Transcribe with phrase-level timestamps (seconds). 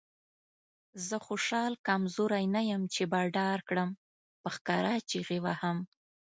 [1.07, 3.89] زه خوشحال کمزوری نه یم چې به ډار کړم.
[4.41, 5.77] په ښکاره چیغې وهم.